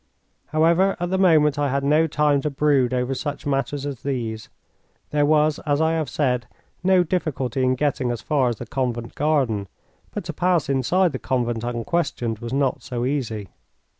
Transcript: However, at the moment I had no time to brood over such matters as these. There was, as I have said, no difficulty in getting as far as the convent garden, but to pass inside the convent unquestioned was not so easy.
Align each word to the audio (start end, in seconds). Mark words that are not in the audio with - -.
However, 0.47 0.97
at 0.99 1.11
the 1.11 1.19
moment 1.19 1.59
I 1.59 1.69
had 1.69 1.83
no 1.83 2.07
time 2.07 2.41
to 2.41 2.49
brood 2.49 2.91
over 2.91 3.13
such 3.13 3.45
matters 3.45 3.85
as 3.85 4.01
these. 4.01 4.49
There 5.11 5.27
was, 5.27 5.59
as 5.67 5.79
I 5.79 5.91
have 5.91 6.09
said, 6.09 6.47
no 6.83 7.03
difficulty 7.03 7.61
in 7.63 7.75
getting 7.75 8.09
as 8.09 8.19
far 8.23 8.49
as 8.49 8.55
the 8.55 8.65
convent 8.65 9.13
garden, 9.13 9.67
but 10.09 10.23
to 10.23 10.33
pass 10.33 10.69
inside 10.69 11.11
the 11.11 11.19
convent 11.19 11.63
unquestioned 11.63 12.39
was 12.39 12.51
not 12.51 12.81
so 12.81 13.05
easy. 13.05 13.49